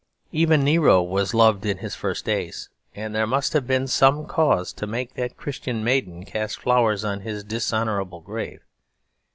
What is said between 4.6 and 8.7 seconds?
to make that Christian maiden cast flowers on his dishonourable grave.